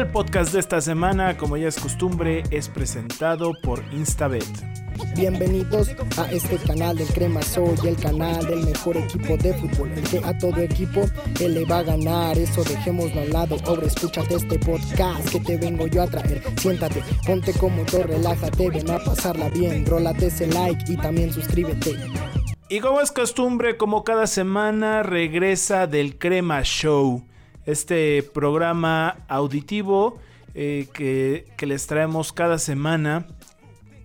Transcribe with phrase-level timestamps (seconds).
[0.00, 4.46] El podcast de esta semana, como ya es costumbre, es presentado por Instabet.
[5.14, 10.02] Bienvenidos a este canal del Crema Soy, el canal del mejor equipo de fútbol, el
[10.04, 11.02] que a todo equipo
[11.38, 12.38] él le va a ganar.
[12.38, 13.58] Eso dejémoslo al lado.
[13.66, 16.42] Ahora escúchate este podcast que te vengo yo a traer.
[16.56, 19.84] Siéntate, ponte cómodo, relájate, ven a pasarla bien.
[19.84, 21.98] Rólate ese like y también suscríbete.
[22.70, 27.22] Y como es costumbre, como cada semana, regresa del Crema Show,
[27.66, 30.18] este programa auditivo
[30.54, 33.26] eh, que, que les traemos cada semana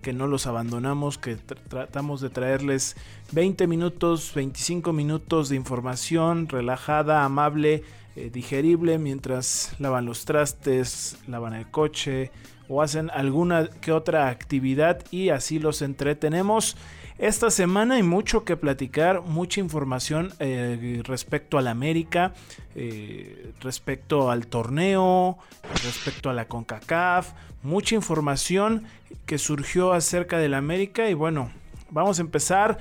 [0.06, 2.96] que no los abandonamos, que tratamos de traerles
[3.32, 7.82] 20 minutos, 25 minutos de información relajada, amable,
[8.14, 12.30] eh, digerible, mientras lavan los trastes, lavan el coche
[12.68, 16.76] o hacen alguna que otra actividad y así los entretenemos.
[17.18, 22.34] Esta semana hay mucho que platicar, mucha información eh, respecto al América,
[22.74, 25.38] eh, respecto al torneo,
[25.82, 28.84] respecto a la CONCACAF, mucha información
[29.24, 31.50] que surgió acerca del América y bueno,
[31.90, 32.78] vamos a empezar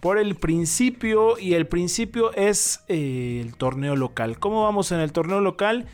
[0.00, 4.38] por el principio y el principio es eh, el torneo local.
[4.38, 5.84] ¿Cómo vamos en el torneo local?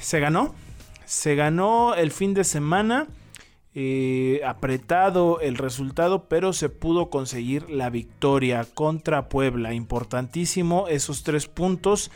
[0.00, 0.56] Se ganó,
[1.04, 3.06] se ganó el fin de semana.
[3.76, 9.74] Eh, apretado el resultado, pero se pudo conseguir la victoria contra Puebla.
[9.74, 12.12] Importantísimo esos tres puntos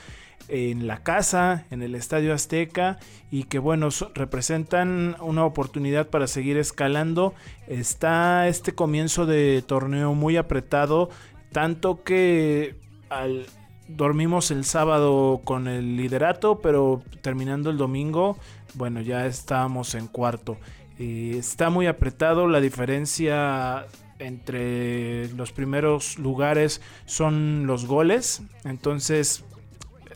[0.46, 2.98] en la casa, en el Estadio Azteca
[3.30, 7.34] y que bueno, representan una oportunidad para seguir escalando.
[7.66, 11.10] Está este comienzo de torneo muy apretado,
[11.52, 12.76] tanto que
[13.10, 13.46] al,
[13.88, 18.38] dormimos el sábado con el liderato, pero terminando el domingo,
[18.74, 20.56] bueno, ya estábamos en cuarto.
[20.98, 23.86] Está muy apretado, la diferencia
[24.18, 28.42] entre los primeros lugares son los goles.
[28.64, 29.44] Entonces,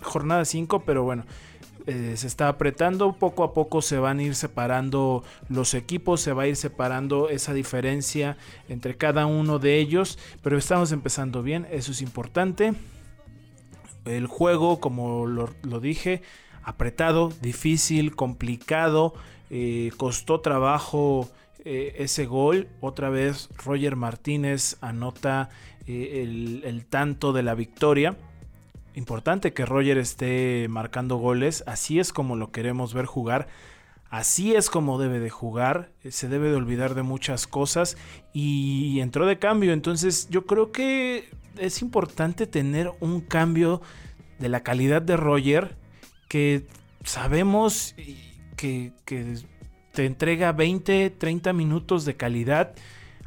[0.00, 1.24] jornada 5, pero bueno,
[1.86, 3.12] eh, se está apretando.
[3.12, 7.28] Poco a poco se van a ir separando los equipos, se va a ir separando
[7.28, 8.36] esa diferencia
[8.68, 10.18] entre cada uno de ellos.
[10.42, 12.74] Pero estamos empezando bien, eso es importante.
[14.04, 16.22] El juego, como lo dije,
[16.64, 19.14] apretado, difícil, complicado.
[19.54, 21.28] Eh, costó trabajo
[21.62, 22.68] eh, ese gol.
[22.80, 25.50] Otra vez Roger Martínez anota
[25.86, 26.22] eh,
[26.64, 28.16] el, tanto de la victoria.
[28.94, 31.64] Importante que Roger esté marcando goles.
[31.66, 33.46] Así es como lo queremos ver jugar.
[34.08, 35.90] Así es como debe de jugar.
[36.08, 37.98] Se debe de olvidar de muchas cosas.
[38.32, 39.74] Y entró de cambio.
[39.74, 43.82] Entonces yo creo que es importante tener un cambio
[44.38, 45.76] de la calidad de Roger.
[46.26, 46.66] Que
[47.04, 47.94] sabemos
[49.04, 49.38] que,
[49.92, 52.74] te entrega 20, 30 minutos de calidad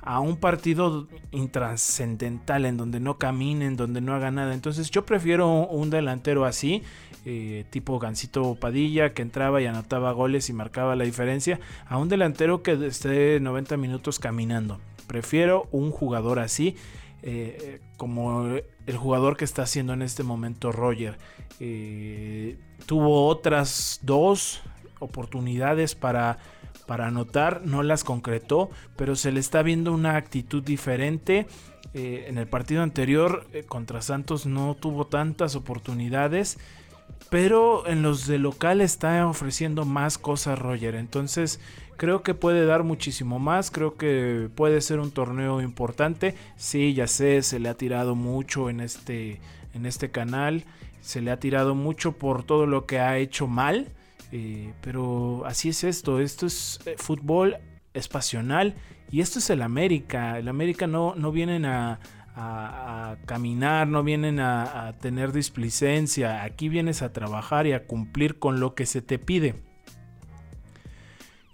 [0.01, 4.53] a un partido intrascendental en donde no camine, en donde no haga nada.
[4.53, 6.81] Entonces yo prefiero un delantero así,
[7.25, 12.09] eh, tipo Gancito Padilla, que entraba y anotaba goles y marcaba la diferencia, a un
[12.09, 14.79] delantero que esté 90 minutos caminando.
[15.07, 16.75] Prefiero un jugador así.
[17.27, 18.45] Eh, como
[18.85, 21.17] el jugador que está haciendo en este momento Roger.
[21.59, 24.61] Eh, tuvo otras dos
[24.99, 26.37] oportunidades para,
[26.85, 31.47] para anotar, no las concretó, pero se le está viendo una actitud diferente.
[31.93, 36.57] Eh, en el partido anterior eh, contra Santos no tuvo tantas oportunidades,
[37.29, 40.95] pero en los de local está ofreciendo más cosas Roger.
[40.95, 41.59] Entonces
[41.97, 46.35] creo que puede dar muchísimo más, creo que puede ser un torneo importante.
[46.55, 49.39] Sí, ya sé, se le ha tirado mucho en este,
[49.73, 50.63] en este canal,
[51.01, 53.87] se le ha tirado mucho por todo lo que ha hecho mal.
[54.31, 57.57] Eh, pero así es esto, esto es eh, fútbol,
[57.93, 58.75] es pasional
[59.11, 60.37] y esto es el América.
[60.37, 61.99] El América no, no vienen a,
[63.25, 68.75] caminar, no vienen a, tener displicencia, aquí vienes a trabajar y a cumplir con lo
[68.75, 69.55] que se te pide.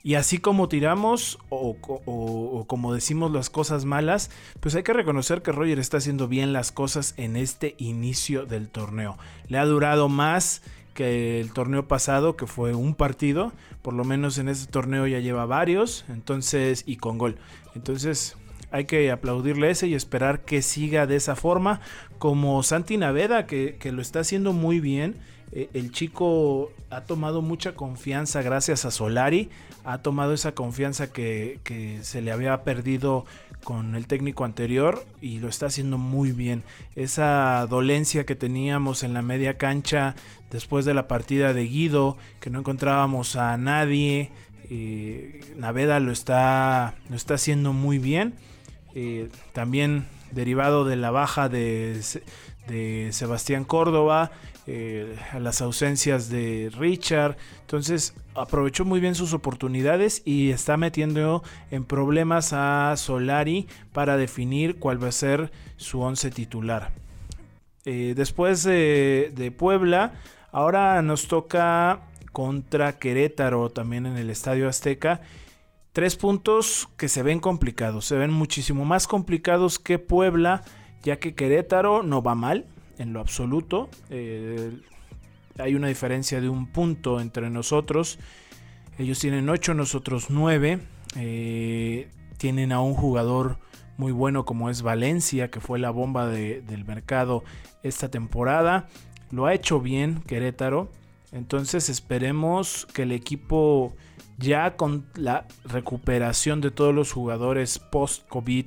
[0.03, 5.43] Y así como tiramos o, o, como decimos las cosas malas, pues hay que reconocer
[5.43, 9.19] que Roger está haciendo bien las cosas en este inicio del torneo.
[9.47, 10.63] Le ha durado más
[10.93, 15.19] que el torneo pasado, que fue un partido, por lo menos en este torneo ya
[15.19, 17.37] lleva varios, entonces, y con gol.
[17.75, 18.37] Entonces,
[18.71, 21.81] hay que aplaudirle ese y esperar que siga de esa forma,
[22.19, 25.17] como Santi Naveda, que, que lo está haciendo muy bien.
[25.53, 29.49] Eh, el chico ha tomado mucha confianza gracias a Solari,
[29.83, 31.59] ha tomado esa confianza que,
[32.01, 33.25] se le había perdido
[33.63, 36.63] con el técnico anterior y lo está haciendo muy bien.
[36.95, 40.15] Esa dolencia que teníamos en la media cancha
[40.49, 44.31] después de la partida de Guido, que no encontrábamos a nadie,
[44.69, 48.33] eh, Naveda lo está, lo está haciendo muy bien.
[48.95, 52.01] Eh, también derivado de la baja de
[53.11, 54.31] Sebastián Córdoba,
[54.67, 57.35] eh, a las ausencias de Richard.
[57.61, 64.77] Entonces aprovechó muy bien sus oportunidades y está metiendo en problemas a Solari para definir
[64.77, 66.91] cuál va a ser su once titular.
[67.85, 70.13] Eh, después de, de Puebla,
[70.51, 75.21] ahora nos toca contra Querétaro también en el Estadio Azteca.
[75.91, 80.61] Tres puntos que se ven complicados, se ven muchísimo más complicados que Puebla,
[81.01, 82.67] ya que Querétaro no va mal
[83.01, 83.89] en lo absoluto.
[84.09, 84.71] Eh,
[85.57, 88.19] hay una diferencia de un punto entre nosotros.
[88.97, 90.79] Ellos tienen 8, nosotros 9.
[91.15, 93.57] Eh, tienen a un jugador
[93.97, 97.43] muy bueno como es Valencia, que fue la bomba del mercado
[97.83, 98.87] esta temporada.
[99.31, 100.89] Lo ha hecho bien Querétaro.
[101.31, 103.93] Entonces esperemos que el equipo
[104.37, 108.65] ya con la recuperación de todos los jugadores post-COVID,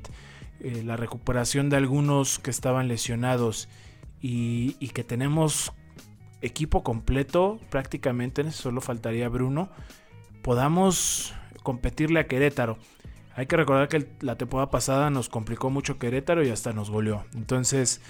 [0.60, 3.69] eh, la recuperación de algunos que estaban lesionados
[4.25, 5.75] y, y, que tenemos
[6.41, 9.69] equipo completo prácticamente, solo faltaría Bruno,
[10.41, 12.79] podamos competirle a Querétaro.
[13.37, 17.26] Hay que recordar que la temporada pasada nos complicó mucho Querétaro y hasta nos goleó.
[17.35, 18.00] Entonces,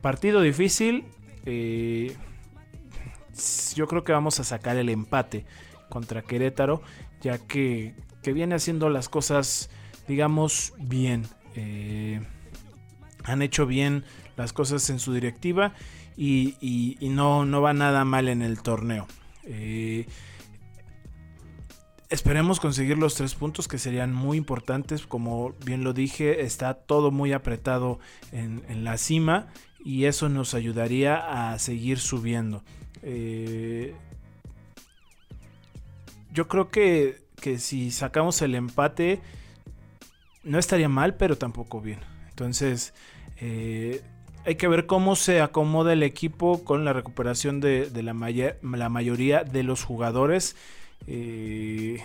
[0.00, 1.04] partido difícil.
[1.44, 2.16] Eh,
[3.76, 5.46] yo creo que vamos a sacar el empate
[5.88, 6.82] contra Querétaro,
[7.20, 9.70] ya que, viene haciendo las cosas,
[10.08, 11.28] digamos, bien.
[11.54, 12.20] Eh,
[13.22, 14.04] han hecho bien
[14.36, 15.72] las cosas en su directiva
[16.16, 19.06] y, no, no, va nada mal en el torneo.
[19.44, 20.06] Eh,
[22.08, 25.06] esperemos conseguir los tres puntos que serían muy importantes.
[25.06, 27.98] Como bien lo dije, está todo muy apretado
[28.32, 29.48] en, la cima
[29.84, 32.62] y eso nos ayudaría a seguir subiendo.
[33.02, 33.94] Eh,
[36.32, 37.24] yo creo que,
[37.58, 39.20] si sacamos el empate,
[40.42, 42.00] no estaría mal, pero tampoco bien.
[42.28, 42.92] Entonces,
[43.38, 44.02] eh,
[44.46, 49.62] hay que ver cómo se acomoda el equipo con la recuperación de, la, mayoría de
[49.62, 50.56] los jugadores
[51.06, 52.00] eh,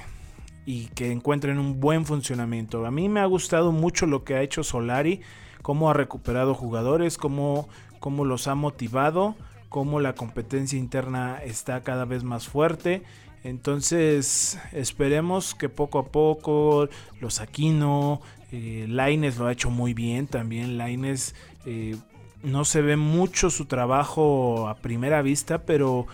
[0.66, 2.86] y que encuentren un buen funcionamiento.
[2.86, 5.22] A mí me ha gustado mucho lo que ha hecho Solari,
[5.62, 9.36] cómo ha recuperado jugadores, cómo, cómo los ha motivado
[9.72, 13.04] cómo la competencia interna está cada vez más fuerte.
[13.46, 16.90] Entonces esperemos que poco a poco
[17.22, 18.22] los Aquino,
[18.52, 20.78] eh, Laines lo ha hecho muy bien también.
[20.78, 21.36] Laines
[21.66, 21.96] eh,
[22.44, 26.08] no se ve mucho su trabajo a primera vista, pero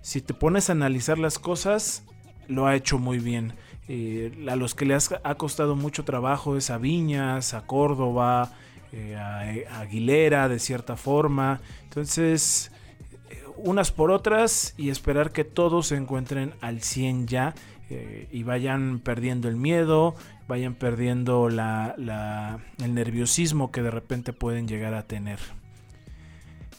[0.00, 2.04] si te pones a analizar las cosas,
[2.48, 3.54] lo ha hecho muy bien.
[3.88, 8.52] Eh, a los que le ha costado mucho trabajo es a Viñas, a Córdoba,
[9.18, 11.60] a Aguilera de cierta forma.
[11.84, 12.70] Entonces
[13.56, 17.54] unas por otras y esperar que todos se encuentren al 100 ya
[17.90, 20.14] eh, y vayan perdiendo el miedo,
[20.48, 25.38] vayan perdiendo el nerviosismo que de repente pueden llegar a tener.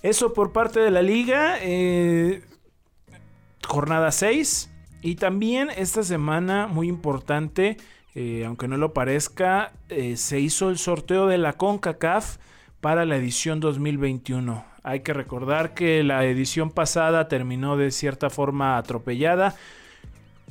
[0.04, 1.58] Eso por parte de la liga.
[1.62, 2.44] Eh,
[3.68, 4.70] jornada 6.
[5.02, 7.78] Y también esta semana, muy importante,
[8.14, 9.74] eh, aunque no lo parezca,
[10.16, 12.38] se hizo el sorteo de la CONCACAF
[12.80, 14.64] para la edición 2021.
[14.84, 19.56] Hay que recordar que la edición pasada terminó de cierta forma atropellada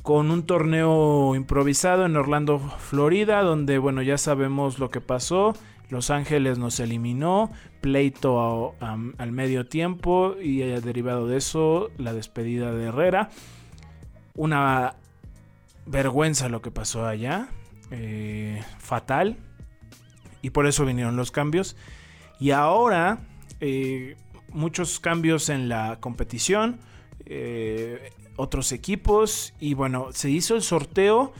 [0.03, 5.53] con un torneo improvisado en Orlando, Florida, donde bueno, ya sabemos lo que pasó.
[5.93, 12.85] Los Ángeles nos eliminó, pleito al medio tiempo y derivado de eso la despedida de
[12.85, 13.29] Herrera.
[14.33, 14.95] Una
[15.85, 17.49] vergüenza lo que pasó allá,
[17.91, 19.37] eh, fatal.
[20.41, 21.75] Y por eso vinieron los cambios.
[22.39, 23.19] Y ahora
[23.59, 24.17] eh,
[24.49, 26.79] muchos cambios en la competición,
[27.27, 31.33] eh, otros equipos y bueno, se hizo el sorteo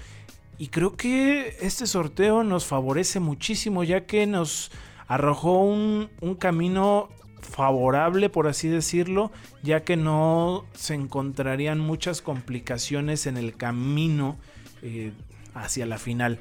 [0.57, 4.71] y creo que este sorteo nos favorece muchísimo ya que nos
[5.07, 7.09] arrojó un, camino
[7.41, 9.31] favorable, por así decirlo,
[9.61, 14.37] ya que no se encontrarían muchas complicaciones en el camino
[14.81, 15.11] eh,
[15.53, 16.39] hacia la final.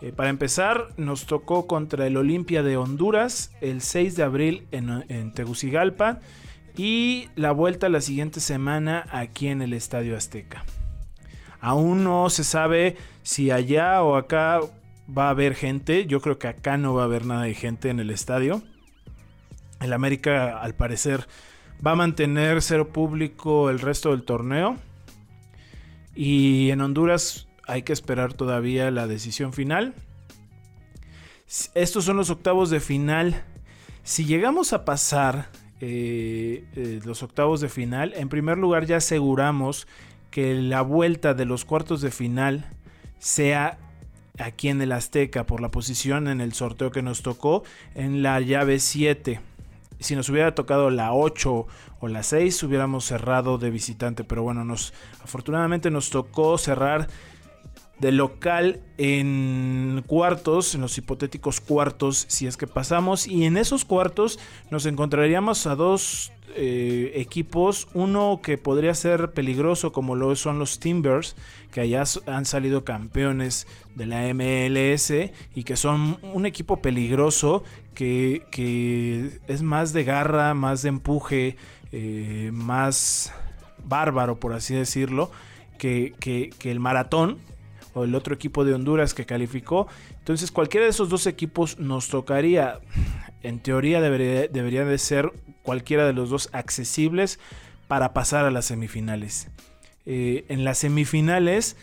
[0.00, 5.32] Eh, para empezar, nos tocó contra el Olimpia de Honduras el 6 de abril en,
[5.32, 6.20] Tegucigalpa
[6.76, 10.64] y la vuelta la siguiente semana aquí en el Estadio Azteca.
[11.60, 14.60] Aún no se sabe si allá o acá
[15.16, 16.06] va a haber gente.
[16.06, 18.62] Yo creo que acá no va a haber nada de gente en el estadio.
[19.80, 21.26] El América, al parecer,
[21.84, 24.76] va a mantener cero público el resto del torneo.
[26.14, 29.94] Y en Honduras hay que esperar todavía la decisión final.
[31.74, 33.44] Estos son los octavos de final.
[34.02, 35.50] Si llegamos a pasar
[35.80, 39.86] eh, eh, los octavos de final, en primer lugar ya aseguramos
[40.30, 42.66] que la vuelta de los cuartos de final
[43.18, 43.78] sea
[44.38, 48.40] aquí en el Azteca por la posición en el sorteo que nos tocó en la
[48.40, 49.40] llave 7.
[50.00, 51.66] si nos hubiera tocado la 8
[52.00, 54.22] o la 6, hubiéramos cerrado de visitante.
[54.22, 54.94] Pero bueno, nos
[55.24, 57.08] afortunadamente nos tocó cerrar
[57.98, 63.26] de local en cuartos, en los hipotéticos cuartos, si es que pasamos.
[63.26, 64.38] Y en esos cuartos
[64.70, 67.88] nos encontraríamos a dos eh, equipos.
[67.94, 71.36] Uno que podría ser peligroso, como lo son los Timbers,
[71.70, 75.12] que allá han salido campeones de la MLS
[75.54, 77.64] y que son un equipo peligroso
[77.94, 81.56] que, que es más de garra, más de empuje,
[81.92, 83.32] eh, más
[83.84, 85.30] bárbaro, por así decirlo.
[85.78, 87.38] Que, que, el maratón,
[87.94, 89.86] o el otro equipo de Honduras que calificó.
[90.18, 92.80] Entonces cualquiera de esos dos equipos nos tocaría,
[93.42, 95.32] en teoría debería, debería de ser
[95.68, 97.38] cualquiera de los dos accesibles
[97.88, 99.48] para pasar a las semifinales.
[100.06, 101.76] Eh, en las semifinales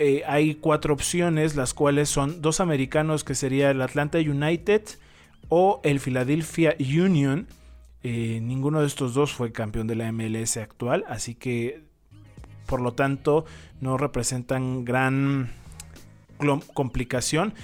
[0.00, 4.82] eh, hay cuatro opciones, las cuales son dos americanos que sería el Atlanta United
[5.48, 7.46] o el Philadelphia Union.
[8.02, 11.84] Eh, ninguno de estos dos fue campeón de la MLS actual, así que
[12.66, 13.44] por lo tanto
[13.80, 15.52] no representan gran
[16.74, 17.54] complicación.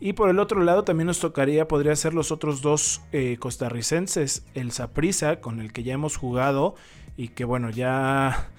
[0.00, 4.46] Y por el otro lado también nos tocaría, podría ser los otros dos eh, costarricenses,
[4.54, 6.74] el Saprisa, con el que ya hemos jugado
[7.18, 8.50] y que bueno, ya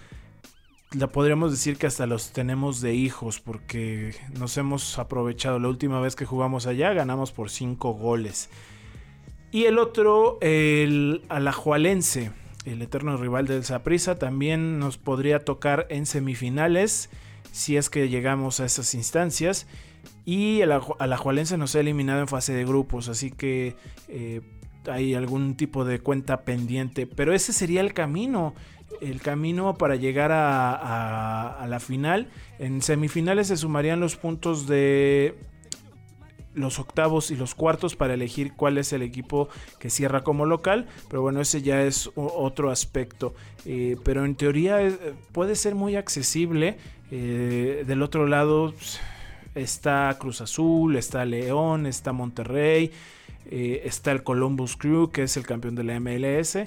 [0.94, 5.58] la podríamos decir que hasta los tenemos de hijos porque nos hemos aprovechado.
[5.58, 8.50] La última vez que jugamos allá ganamos por 5 goles.
[9.52, 12.32] Y el otro, el Alajualense,
[12.66, 17.10] el eterno rival del Saprissa, también nos podría tocar en semifinales
[17.52, 19.68] si es que llegamos a esas instancias.
[20.26, 23.76] Y el Alajualense nos ha eliminado en fase de grupos, así que
[24.08, 24.42] eh,
[24.88, 27.08] hay algún tipo de cuenta pendiente.
[27.08, 28.54] Pero ese sería el camino,
[29.02, 32.30] el camino para llegar a la final.
[32.60, 35.36] En semifinales se sumarían los puntos de
[36.54, 40.88] los octavos y los cuartos para elegir cuál es el equipo que cierra como local.
[41.10, 43.34] Pero bueno, ese ya es otro aspecto.
[43.66, 46.78] Eh, pero en teoría eh, puede ser muy accesible.
[47.12, 48.74] Del otro lado
[49.56, 52.92] está Cruz Azul, está León, está Monterrey,
[53.50, 56.60] está el Columbus Crew, que es el campeón de la MLS.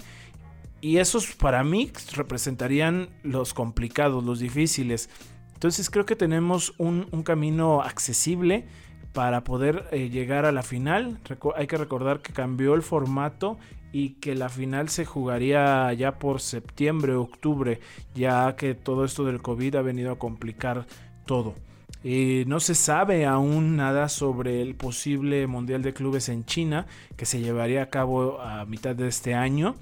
[0.80, 5.08] Y esos para mí representarían los complicados, los difíciles.
[5.54, 8.66] Entonces creo que tenemos un, un camino accesible
[9.14, 11.18] para poder eh, llegar a la final.
[11.56, 13.56] hay que recordar que cambió el formato
[13.92, 17.80] y que la final se jugaría ya por septiembre, octubre,
[18.14, 20.86] ya que todo esto del COVID ha venido a complicar
[21.26, 21.54] todo.
[22.04, 27.40] No se sabe aún nada sobre el posible Mundial de Clubes en China que se
[27.40, 29.74] llevaría a cabo a mitad de este año.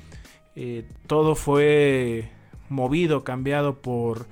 [0.54, 2.30] Eh, todo fue
[2.68, 4.26] movido, cambiado por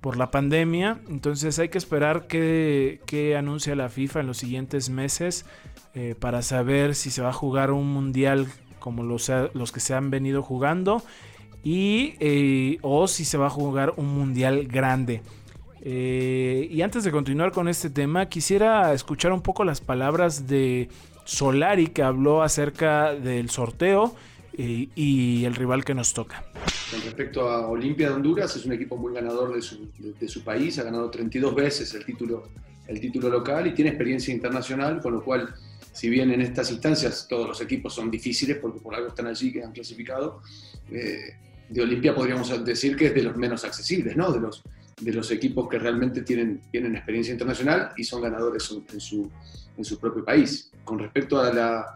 [0.00, 1.00] por la pandemia.
[1.08, 5.44] Entonces hay que esperar que, que anuncia la FIFA en los siguientes meses
[5.94, 8.46] eh, para saber si se va a jugar un mundial
[8.78, 11.02] como los, los que se han venido jugando
[11.64, 15.22] y eh, o si se va a jugar un mundial grande.
[15.82, 20.88] Eh, y antes de continuar con este tema, quisiera escuchar un poco las palabras de
[21.24, 24.14] Solari que habló acerca del sorteo
[24.60, 26.44] y el rival que nos toca.
[26.90, 30.42] Con respecto a Olimpia de Honduras, es un equipo muy ganador de su, de, su,
[30.42, 32.48] país, ha ganado 32 veces el título,
[32.86, 35.54] el título local y tiene experiencia internacional, con lo cual,
[35.92, 39.52] si bien en estas instancias todos los equipos son difíciles porque por algo están allí,
[39.52, 40.40] que han clasificado,
[40.90, 41.36] eh,
[41.68, 44.32] de Olimpia podríamos decir que es de los menos accesibles, ¿no?
[44.32, 44.62] de, los,
[45.00, 49.30] de los equipos que realmente tienen, tienen experiencia internacional y son ganadores en su,
[49.76, 50.70] en su propio país.
[50.84, 51.94] Con respecto a la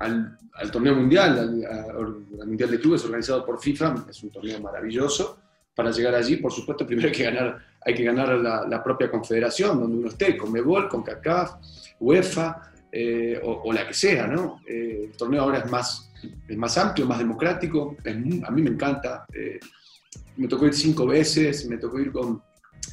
[0.00, 5.38] al, torneo mundial, al, Mundial de Clubes organizado por FIFA, es un torneo maravilloso.
[5.74, 9.78] Para llegar allí, por supuesto, primero hay que ganar, hay que ganar la, propia confederación
[9.80, 11.54] donde uno esté, con Mebol, con CACAF,
[12.00, 14.26] UEFA eh, o, la que sea.
[14.26, 14.60] ¿no?
[14.66, 16.10] Eh, el torneo ahora es más,
[16.48, 19.26] es más amplio, más democrático, a mí me encanta.
[19.32, 19.60] Eh,
[20.36, 22.42] me tocó ir cinco veces, me tocó ir con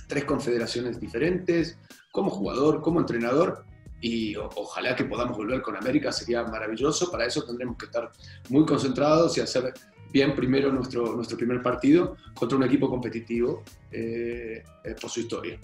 [0.08, 1.78] tres confederaciones diferentes,
[2.12, 3.66] como jugador, como entrenador,
[4.02, 7.10] y ojalá que podamos volver con América, sería maravilloso.
[7.10, 8.12] Para eso tendremos que estar
[8.50, 9.74] muy concentrados y hacer
[10.12, 15.60] bien primero nuestro, nuestro primer partido contra un equipo competitivo eh, eh, por su historia.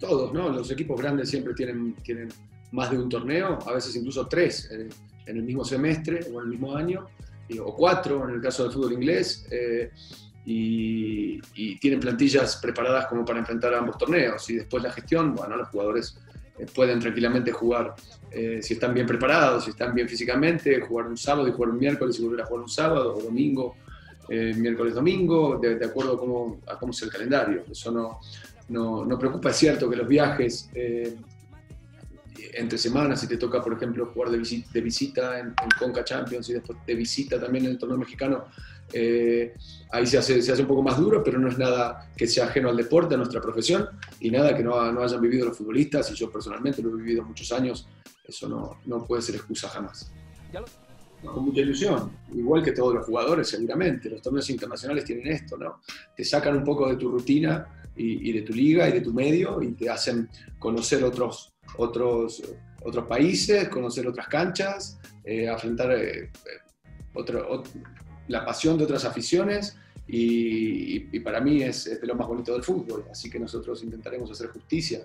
[0.00, 0.48] Todos, ¿no?
[0.48, 2.28] Los equipos grandes siempre tienen, tienen
[2.72, 4.88] más de un torneo, a veces incluso tres en,
[5.26, 7.06] el mismo semestre o en el mismo año,
[7.60, 9.46] o cuatro en el caso del fútbol inglés.
[9.50, 9.90] Eh,
[10.46, 14.48] y, y, tienen plantillas preparadas como para enfrentar ambos torneos.
[14.48, 16.16] Y después la gestión, bueno, los jugadores
[16.58, 17.94] eh, pueden tranquilamente jugar,
[18.30, 21.78] eh, si están bien preparados, si están bien físicamente, jugar un sábado y jugar un
[21.78, 23.74] miércoles y volver a jugar un sábado o domingo,
[24.28, 27.64] eh, miércoles, domingo, de, acuerdo a cómo, a cómo es el calendario.
[27.70, 28.20] Eso no,
[28.68, 30.70] no, no preocupa, es cierto que los viajes
[32.54, 36.48] entre semanas, si te toca, por ejemplo, jugar de visita, de visita en, Conca Champions
[36.48, 38.46] y después de visita también en el torneo mexicano,
[38.92, 39.54] eh,
[39.90, 42.46] ahí se hace, se hace un poco más duro, pero no es nada que sea
[42.46, 43.88] ajeno al deporte, a nuestra profesión,
[44.20, 47.24] y nada que no, no hayan vivido los futbolistas, y yo personalmente lo he vivido
[47.24, 47.88] muchos años,
[48.24, 50.12] eso no, no puede ser excusa jamás.
[51.24, 55.80] Con mucha ilusión, igual que todos los jugadores seguramente, los torneos internacionales tienen esto, ¿no?
[56.16, 57.66] Te sacan un poco de tu rutina
[57.96, 60.28] y, de tu liga y de tu medio y te hacen
[60.58, 62.42] conocer otros, otros,
[62.84, 66.30] otros países, conocer otras canchas, eh, afrontar eh,
[67.14, 67.64] otro,
[68.28, 69.76] la pasión de otras aficiones
[70.08, 73.04] y, para mí es, es, de lo más bonito del fútbol.
[73.10, 75.00] Así que nosotros intentaremos hacer justicia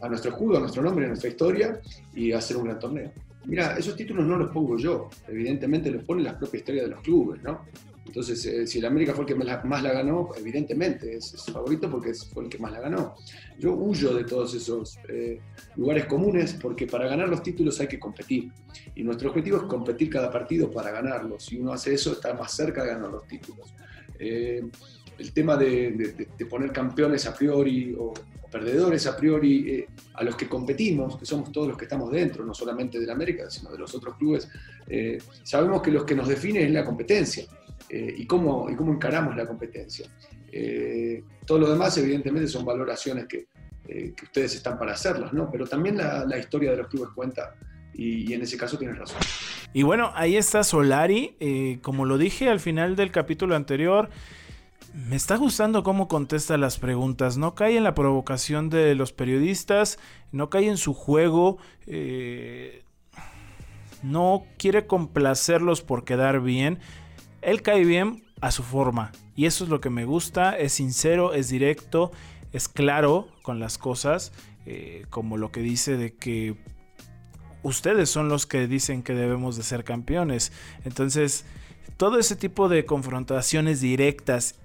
[0.00, 1.80] a nuestro escudo, a nuestro nombre, a nuestra historia
[2.14, 3.12] y hacer un gran torneo.
[3.46, 7.00] Mira, esos títulos no los pongo yo, evidentemente los pone la propia historia de los
[7.00, 7.64] clubes, ¿no?
[8.06, 11.90] Entonces, eh, si el América fue el que más la, ganó, evidentemente es, su favorito
[11.90, 13.16] porque fue el que más la ganó.
[13.58, 15.40] Yo huyo de todos esos eh,
[15.76, 18.50] lugares comunes porque para ganar los títulos hay que competir.
[18.94, 21.44] Y nuestro objetivo es competir cada partido para ganarlos.
[21.44, 23.74] Si uno hace eso, está más cerca de ganar los títulos.
[24.18, 24.62] Eh,
[25.18, 28.14] el tema de, poner campeones a priori o,
[28.50, 29.84] perdedores a priori
[30.14, 33.50] a los que competimos, que somos todos los que estamos dentro, no solamente del América,
[33.50, 34.48] sino de los otros clubes,
[35.42, 37.44] sabemos que los que nos define es la competencia.
[37.88, 40.06] Eh, y, cómo, y cómo encaramos la competencia.
[40.50, 43.46] Eh, todo lo demás, evidentemente, son valoraciones que,
[43.86, 45.50] eh, que ustedes están para hacerlas, ¿no?
[45.50, 47.54] Pero también la, historia de los clubes cuenta
[47.94, 49.18] y, en ese caso tienes razón.
[49.72, 51.78] Y bueno, ahí está Solari.
[51.82, 54.08] como lo dije al final del capítulo anterior,
[55.08, 57.36] me está gustando cómo contesta las preguntas.
[57.36, 59.98] No cae en la provocación de los periodistas,
[60.32, 61.58] no cae en su juego.
[64.02, 66.78] no quiere complacerlos por quedar bien
[67.46, 69.12] él cae bien a su forma.
[69.36, 70.58] Y eso es lo que me gusta.
[70.58, 72.10] Es sincero, es directo,
[72.52, 74.32] es claro con las cosas.
[74.66, 76.56] Eh, como lo que dice de que
[77.62, 80.50] ustedes son los que dicen que debemos de ser campeones.
[80.84, 81.44] Entonces,
[81.96, 84.56] todo ese tipo de confrontaciones directas,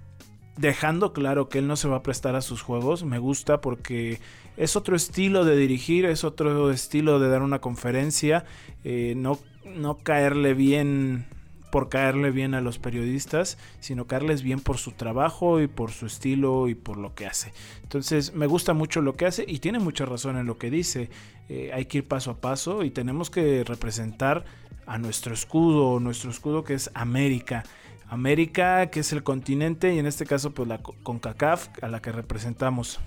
[0.56, 4.18] dejando claro que él no se va a prestar a sus juegos, me gusta porque
[4.56, 8.44] es otro estilo de dirigir, es otro estilo de dar una conferencia,
[8.82, 11.26] eh, no, no caerle bien
[11.72, 16.04] por caerle bien a los periodistas, sino caerles bien por su trabajo y por su
[16.04, 17.54] estilo y por lo que hace.
[17.82, 21.08] Entonces me gusta mucho lo que hace y tiene mucha razón en lo que dice.
[21.48, 24.44] Eh, hay que ir paso a paso y tenemos que representar
[24.84, 27.64] a nuestro escudo, nuestro escudo que es América.
[28.06, 32.12] América, que es el continente, y en este caso, pues la CONCACAF, a la que
[32.12, 33.00] representamos.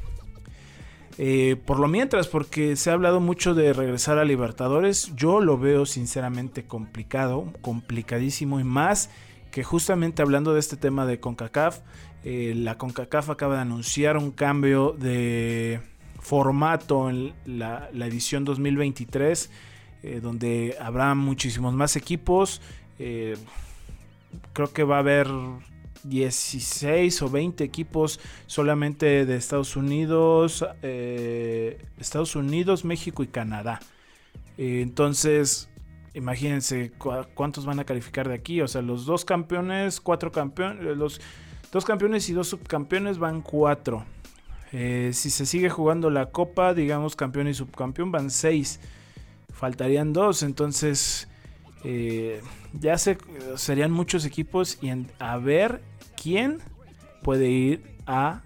[1.18, 5.58] Eh, por lo mientras, porque se ha hablado mucho de regresar a Libertadores, yo lo
[5.58, 9.10] veo sinceramente complicado, complicadísimo y más
[9.52, 11.80] que justamente hablando de este tema de CONCACAF,
[12.26, 15.80] eh, la CONCACAF acaba de anunciar un cambio de
[16.20, 19.50] formato en la, edición 2023,
[20.04, 22.62] eh, donde habrá muchísimos más equipos.
[22.98, 25.28] creo que va a haber
[26.08, 33.80] 16 o 20 equipos solamente de Estados Unidos, eh, Estados Unidos, México y Canadá.
[34.58, 35.70] Eh, entonces,
[36.14, 36.92] imagínense
[37.34, 38.62] cuántos van a calificar de aquí.
[38.62, 41.20] O sea, los dos campeones, cuatro campeones, eh, los
[41.72, 44.06] dos campeones y dos subcampeones van cuatro.
[44.72, 48.80] si se sigue jugando la copa, digamos campeón y subcampeón van seis.
[49.54, 51.30] Faltarían dos, entonces
[52.74, 53.18] ya se,
[53.56, 55.82] serían muchos equipos y a ver
[56.26, 56.58] quién
[57.22, 58.42] puede ir a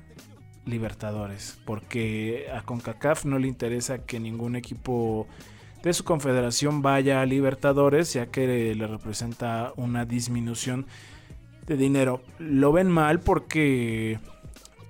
[0.66, 5.28] Libertadores, porque a CONCACAF no le interesa que ningún equipo
[5.82, 10.88] de su confederación vaya a Libertadores, ya que le representa una disminución
[11.68, 12.22] de dinero.
[12.38, 14.20] Lo ven mal porque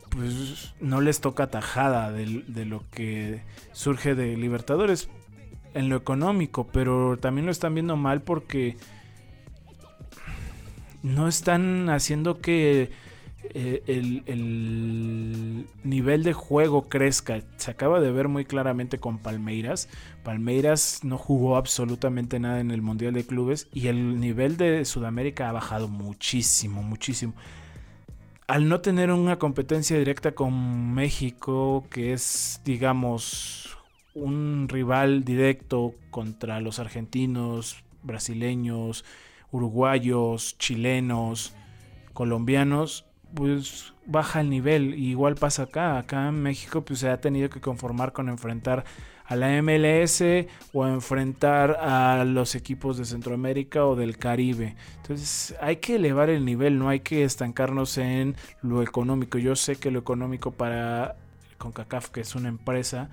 [0.10, 5.10] pues, no les toca tajada de, de lo que surge de Libertadores
[5.75, 8.78] en lo económico, pero también lo están viendo mal porque
[11.03, 12.91] no están haciendo que
[13.53, 17.41] eh, el, nivel de juego crezca.
[17.57, 19.89] Se acaba de ver muy claramente con Palmeiras.
[20.23, 25.49] Palmeiras no jugó absolutamente nada en el Mundial de Clubes y el nivel de Sudamérica
[25.49, 27.33] ha bajado muchísimo, muchísimo.
[28.47, 33.77] Al no tener una competencia directa con México, que es, digamos,
[34.15, 39.05] un rival directo contra los argentinos, brasileños,
[39.51, 41.53] uruguayos, chilenos,
[42.13, 44.95] colombianos, pues baja el nivel.
[44.95, 45.97] igual pasa acá.
[45.97, 48.85] Acá en México pues se ha tenido que conformar con enfrentar
[49.25, 50.23] a la MLS
[50.73, 54.75] o enfrentar a los equipos de Centroamérica o del Caribe.
[54.97, 59.38] Entonces hay que elevar el nivel, no hay que estancarnos en lo económico.
[59.38, 61.15] Yo sé que lo económico para
[61.59, 63.12] CONCACAF, que es una empresa,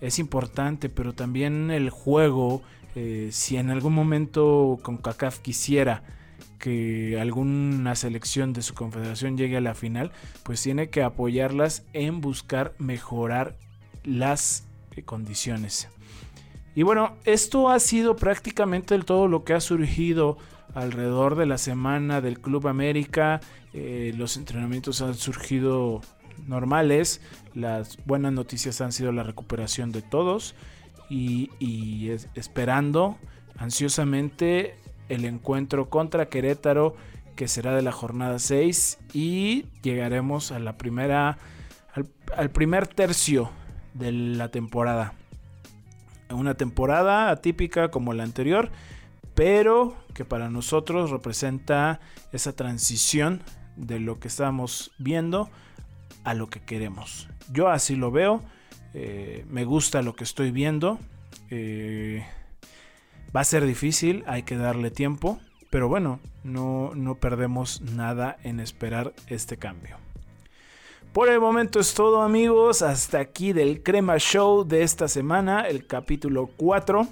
[0.00, 2.62] es importante, pero también el juego,
[2.94, 6.02] eh, si en algún momento CONCACAF quisiera
[6.58, 12.20] que alguna selección de su confederación llegue a la final, pues tiene que apoyarlas en
[12.20, 13.56] buscar mejorar
[14.04, 15.88] las eh, condiciones.
[16.74, 20.38] Y bueno, esto ha sido prácticamente todo lo que ha surgido
[20.74, 23.40] alrededor de la semana del Club América.
[23.72, 26.00] Eh, los entrenamientos han surgido
[26.46, 27.20] normales.
[27.54, 30.54] Las buenas noticias han sido la recuperación de todos.
[31.10, 33.18] Y, esperando
[33.58, 34.76] ansiosamente
[35.08, 36.94] el encuentro contra Querétaro
[37.34, 41.38] que será de la jornada 6 y llegaremos a la primera
[42.36, 43.50] al primer tercio
[43.94, 45.14] de la temporada.
[46.30, 48.70] Una temporada atípica como la anterior,
[49.34, 52.00] pero que para nosotros representa
[52.32, 53.42] esa transición
[53.76, 55.50] de lo que estamos viendo
[56.24, 57.28] a lo que queremos.
[57.52, 58.42] Yo así lo veo,
[58.94, 60.98] eh, me gusta lo que estoy viendo.
[61.50, 62.24] Eh,
[63.34, 65.38] va a ser difícil, hay que darle tiempo,
[65.70, 69.96] pero bueno, no, no perdemos nada en esperar este cambio.
[71.12, 75.86] Por el momento es todo amigos, hasta aquí del Crema Show de esta semana, el
[75.86, 77.06] capítulo 4.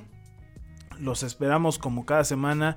[1.00, 2.76] Los esperamos como cada semana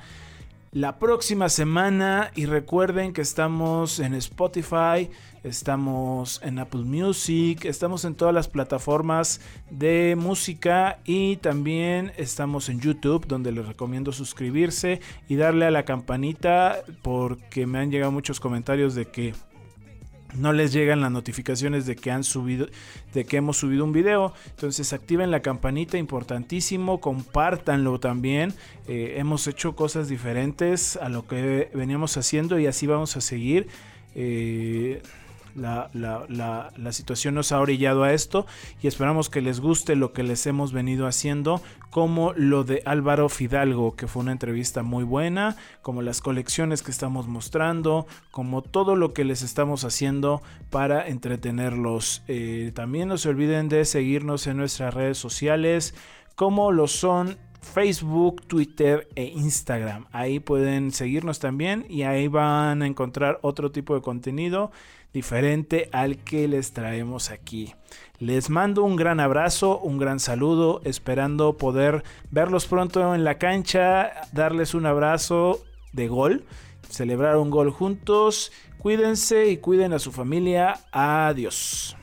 [0.71, 5.10] la próxima semana y recuerden que estamos en Spotify,
[5.43, 12.79] estamos en Apple Music, estamos en todas las plataformas de música y también estamos en
[12.79, 18.39] YouTube donde les recomiendo suscribirse y darle a la campanita porque me han llegado muchos
[18.39, 19.34] comentarios de que
[20.35, 22.67] no les llegan las notificaciones de que han subido,
[23.13, 24.33] de que hemos subido un video.
[24.51, 28.53] Entonces activen la campanita, importantísimo, compártanlo también.
[28.87, 33.67] Eh, hemos hecho cosas diferentes a lo que veníamos haciendo y así vamos a seguir.
[34.15, 35.01] Eh,
[35.55, 38.45] la, la, situación nos ha orillado a esto
[38.81, 43.29] y esperamos que les guste lo que les hemos venido haciendo, como lo de Álvaro
[43.29, 48.95] Fidalgo, que fue una entrevista muy buena, como las colecciones que estamos mostrando, como todo
[48.95, 52.23] lo que les estamos haciendo para entretenerlos.
[52.27, 55.95] Eh, también no se olviden de seguirnos en nuestras redes sociales,
[56.35, 57.37] como lo son
[57.71, 60.05] Facebook, Twitter e Instagram.
[60.12, 64.71] Ahí pueden seguirnos también y ahí van a encontrar otro tipo de contenido
[65.13, 67.73] diferente al que les traemos aquí.
[68.19, 74.12] Les mando un gran abrazo, un gran saludo, esperando poder verlos pronto en la cancha,
[74.31, 76.45] darles un abrazo de gol,
[76.89, 78.51] celebrar un gol juntos.
[78.77, 80.79] Cuídense y cuiden a su familia.
[80.91, 81.95] Adiós.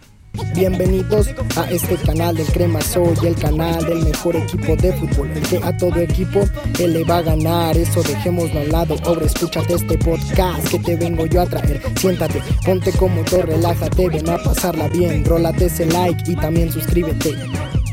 [0.55, 5.43] Bienvenidos a este canal del Crema Soy, el canal del mejor equipo de fútbol, el
[5.43, 6.41] que a todo equipo
[6.79, 7.77] él le va a ganar.
[7.77, 8.97] Eso dejémoslo al lado.
[9.05, 11.81] Ahora escúchate este podcast que te vengo yo a traer.
[11.99, 15.25] Siéntate, ponte cómodo, relájate, ven a pasarla bien.
[15.25, 17.35] Rólate ese like y también suscríbete.